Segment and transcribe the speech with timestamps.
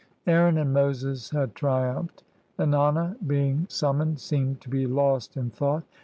[0.25, 2.23] Aaron and Moses had triumphed;
[2.57, 5.83] Ennana, being summoned, seemed to be lost in thought.